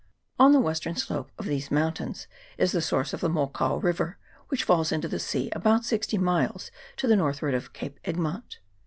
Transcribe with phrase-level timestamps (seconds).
[0.39, 2.25] On the western slope of these mountains
[2.57, 6.71] is the source of the Mokau river, which falls into the sea about sixty miles
[6.97, 8.57] to the north ward of Cape Egmont.